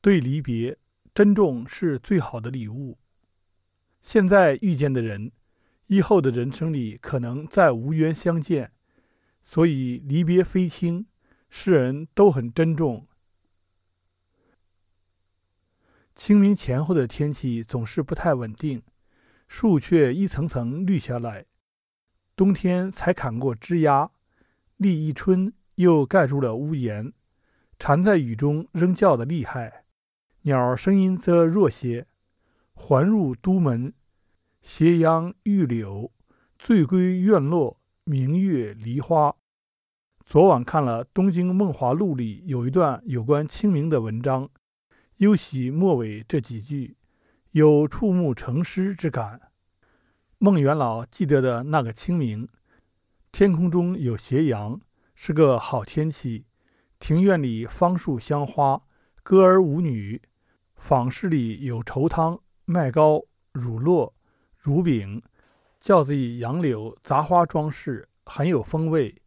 [0.00, 0.78] 对离别，
[1.14, 2.98] 珍重是最好的礼物。
[4.00, 5.32] 现在遇见的人，
[5.88, 8.72] 以后的人生里可能再无缘相见，
[9.42, 11.06] 所以离别非轻，
[11.50, 13.06] 世人都很珍重。
[16.14, 18.82] 清明前后的天气总是不太稳定，
[19.48, 21.46] 树却一层层绿下来。
[22.34, 24.10] 冬天才砍过枝桠，
[24.78, 27.12] 立一春又盖住了屋檐。
[27.78, 29.79] 蝉在雨中仍叫得厉害，
[30.42, 32.06] 鸟声音则弱些。
[32.72, 33.92] 还入都门，
[34.62, 36.10] 斜阳玉柳，
[36.58, 39.36] 醉归院落，明月梨花。
[40.24, 44.48] 昨晚看了《东京梦华录》里有一段有关清明的文章。
[45.18, 46.96] 尤喜末尾这几句，
[47.50, 49.52] 有触目成诗之感。
[50.38, 52.48] 孟元老记得的那个清明，
[53.30, 54.80] 天空中有斜阳，
[55.14, 56.46] 是个好天气。
[56.98, 58.82] 庭院里芳树香花，
[59.22, 60.22] 歌儿舞女。
[60.80, 64.12] 坊市里有稠汤、麦糕、乳酪、
[64.58, 65.22] 乳饼。
[65.78, 69.22] 轿子以杨柳、杂花装饰，很有风味。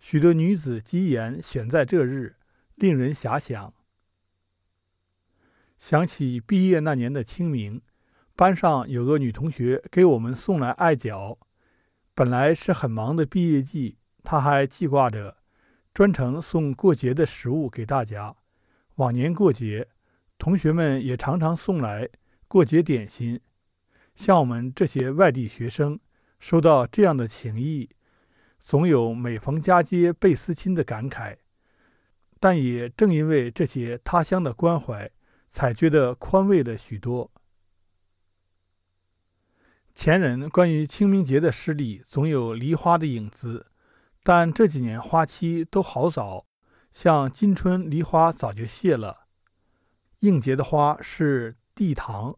[0.00, 2.36] 许多女子吉言选在这日，
[2.74, 3.72] 令人遐想。
[5.78, 7.82] 想起毕业那年的清明，
[8.34, 11.38] 班上有个女同学给我们送来艾脚。
[12.14, 15.36] 本来是很忙的毕业季，她还记挂着，
[15.92, 18.34] 专程送过节的食物给大家。
[18.96, 19.88] 往年过节，
[20.38, 22.08] 同学们也常常送来
[22.48, 23.40] 过节点心。
[24.14, 25.98] 像我们这些外地学生，
[26.38, 27.88] 收到这样的情谊，
[28.58, 31.36] 总有每逢佳节倍思亲的感慨。
[32.40, 35.10] 但也正因为这些他乡的关怀。
[35.54, 37.30] 才觉得宽慰了许多。
[39.94, 43.66] 前人关于清明节的诗里总有梨花的影子，
[44.24, 46.44] 但这几年花期都好早，
[46.90, 49.23] 像今春梨花早就谢了。
[50.24, 52.34] 应节的花是地堂、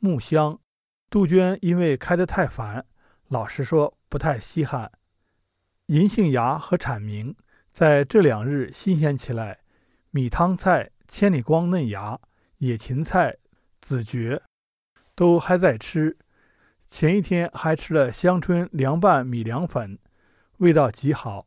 [0.00, 0.58] 木香、
[1.08, 2.84] 杜鹃，因为开得太繁，
[3.28, 4.90] 老实说不太稀罕。
[5.86, 7.36] 银杏芽和铲明
[7.70, 9.60] 在这两日新鲜起来，
[10.10, 12.18] 米汤菜、千里光嫩芽。
[12.58, 13.36] 野芹菜、
[13.80, 14.42] 紫蕨
[15.14, 16.16] 都还在吃。
[16.88, 20.00] 前一天还吃了香椿凉拌米凉粉，
[20.56, 21.46] 味道极好。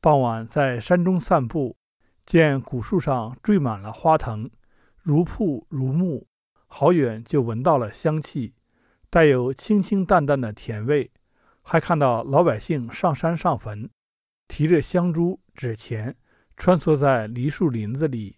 [0.00, 1.76] 傍晚在山中散步，
[2.24, 4.48] 见古树上缀满了花藤，
[5.02, 6.24] 如瀑如沐，
[6.68, 8.54] 好远就闻到了香气，
[9.10, 11.10] 带有清清淡淡的甜味。
[11.62, 13.90] 还看到老百姓上山上坟，
[14.46, 16.16] 提着香烛纸钱，
[16.56, 18.36] 穿梭在梨树林子里。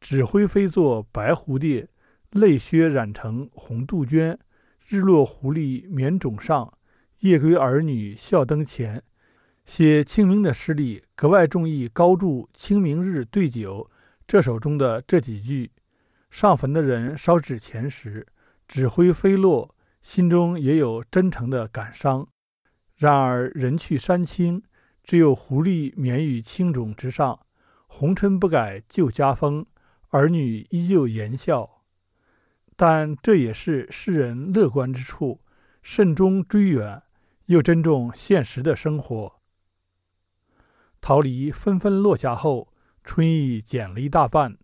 [0.00, 1.88] 纸灰飞作白蝴蝶，
[2.30, 4.38] 泪靴染成红杜鹃。
[4.86, 6.72] 日落狐狸眠冢上，
[7.18, 9.02] 夜归儿女笑灯前。
[9.64, 13.90] 写清明的诗里格外重意高注清明日对酒。
[14.26, 15.70] 这首中的这几句：
[16.30, 18.26] 上坟的人烧纸钱时，
[18.66, 22.28] 纸灰飞落，心中也有真诚的感伤。
[22.96, 24.62] 然而人去山青，
[25.02, 27.46] 只有狐狸眠于青冢之上，
[27.86, 29.66] 红尘不改旧家风。
[30.10, 31.82] 儿女依旧言笑，
[32.76, 35.42] 但这也是诗人乐观之处。
[35.82, 37.02] 慎终追远，
[37.46, 39.40] 又珍重现实的生活。
[41.00, 42.72] 桃李纷纷落下后，
[43.04, 44.58] 春意减了一大半。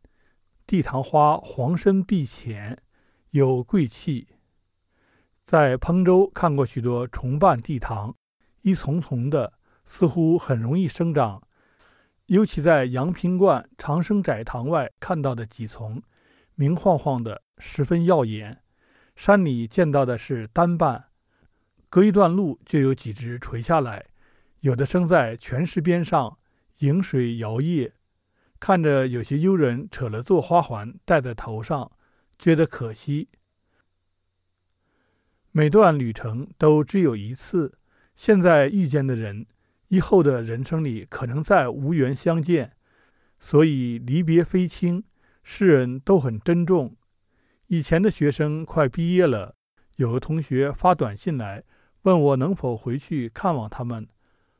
[0.66, 2.82] 地堂花黄深碧浅，
[3.30, 4.28] 有贵气。
[5.44, 8.16] 在彭州看过许多重瓣地堂，
[8.62, 9.52] 一丛丛的，
[9.84, 11.42] 似乎很容易生长。
[12.26, 16.02] 尤其在阳平观长生窄堂外看到的几丛，
[16.54, 18.62] 明晃晃的，十分耀眼。
[19.14, 21.04] 山里见到的是单瓣，
[21.91, 24.06] 隔一段路就有几枝垂下来，
[24.60, 26.38] 有的生在泉石边上，
[26.78, 27.92] 迎水摇曳，
[28.59, 31.91] 看着有些幽人扯了座花环戴在头上，
[32.38, 33.28] 觉得可惜。
[35.53, 37.78] 每段旅程都只有一次，
[38.14, 39.47] 现在遇见的人。
[39.88, 42.72] 以后的人生里可能再无缘相见，
[43.38, 45.04] 所以离别非轻，
[45.44, 46.96] 世人都很珍重。
[47.69, 49.55] 以前的学生快毕业了，
[49.96, 51.62] 有个同学发短信来
[52.02, 54.08] 问我能否回去看望他们，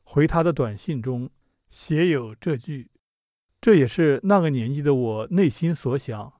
[0.05, 1.29] 回他的短信中
[1.69, 2.91] 写有这句，
[3.65, 6.31] 这也是那个年纪的我内心所想。